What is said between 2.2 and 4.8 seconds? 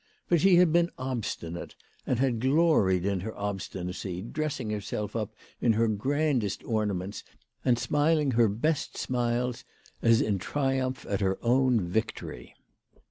gloried in her obstinacy, dressing